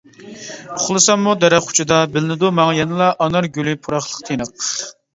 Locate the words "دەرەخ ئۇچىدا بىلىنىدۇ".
1.43-2.51